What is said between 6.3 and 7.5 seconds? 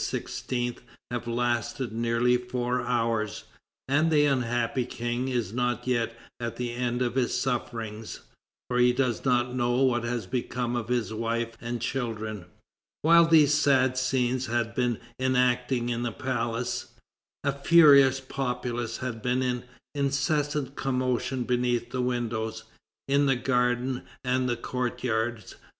at the end of his